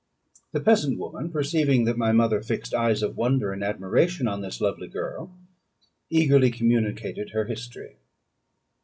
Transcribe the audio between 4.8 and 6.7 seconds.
girl, eagerly